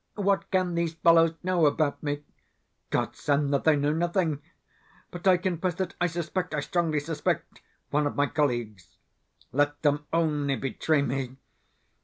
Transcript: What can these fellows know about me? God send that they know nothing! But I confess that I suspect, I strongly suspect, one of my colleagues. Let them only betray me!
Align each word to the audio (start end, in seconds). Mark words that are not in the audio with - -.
What 0.15 0.49
can 0.49 0.73
these 0.73 0.95
fellows 0.95 1.35
know 1.43 1.67
about 1.67 2.01
me? 2.01 2.23
God 2.89 3.15
send 3.15 3.53
that 3.53 3.65
they 3.65 3.75
know 3.75 3.93
nothing! 3.93 4.41
But 5.11 5.27
I 5.27 5.37
confess 5.37 5.75
that 5.75 5.93
I 6.01 6.07
suspect, 6.07 6.55
I 6.55 6.59
strongly 6.61 6.99
suspect, 6.99 7.61
one 7.91 8.07
of 8.07 8.15
my 8.15 8.25
colleagues. 8.25 8.97
Let 9.51 9.79
them 9.83 10.07
only 10.11 10.55
betray 10.55 11.03
me! 11.03 11.37